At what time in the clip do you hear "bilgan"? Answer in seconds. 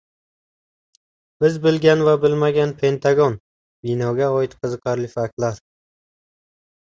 1.65-1.99